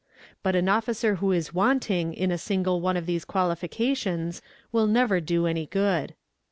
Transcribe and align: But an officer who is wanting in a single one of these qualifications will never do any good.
But 0.41 0.55
an 0.55 0.67
officer 0.67 1.17
who 1.17 1.31
is 1.31 1.53
wanting 1.53 2.15
in 2.15 2.31
a 2.31 2.37
single 2.39 2.81
one 2.81 2.97
of 2.97 3.05
these 3.05 3.23
qualifications 3.23 4.41
will 4.71 4.87
never 4.87 5.19
do 5.21 5.45
any 5.45 5.67
good. 5.67 6.15